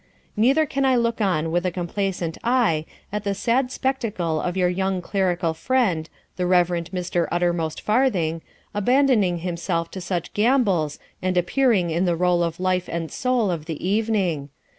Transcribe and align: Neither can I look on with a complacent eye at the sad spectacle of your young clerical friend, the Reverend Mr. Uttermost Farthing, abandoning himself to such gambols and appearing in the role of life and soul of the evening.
Neither 0.35 0.65
can 0.65 0.83
I 0.83 0.95
look 0.95 1.21
on 1.21 1.51
with 1.51 1.63
a 1.63 1.69
complacent 1.69 2.35
eye 2.43 2.87
at 3.11 3.23
the 3.23 3.35
sad 3.35 3.71
spectacle 3.71 4.41
of 4.41 4.57
your 4.57 4.67
young 4.67 4.99
clerical 4.99 5.53
friend, 5.53 6.09
the 6.37 6.47
Reverend 6.47 6.89
Mr. 6.89 7.27
Uttermost 7.31 7.79
Farthing, 7.79 8.41
abandoning 8.73 9.41
himself 9.45 9.91
to 9.91 10.01
such 10.01 10.33
gambols 10.33 10.97
and 11.21 11.37
appearing 11.37 11.91
in 11.91 12.05
the 12.05 12.15
role 12.15 12.41
of 12.41 12.59
life 12.59 12.89
and 12.91 13.11
soul 13.11 13.51
of 13.51 13.65
the 13.65 13.87
evening. 13.87 14.49